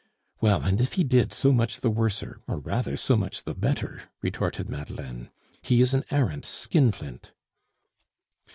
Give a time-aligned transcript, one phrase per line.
[0.39, 4.01] "Well, and if he did, so much the worser, or rather so much the better,"
[4.23, 5.29] retorted Madeleine.
[5.61, 7.33] "He is an arrant skinflint."